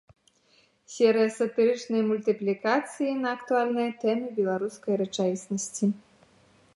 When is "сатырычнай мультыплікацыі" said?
1.37-3.11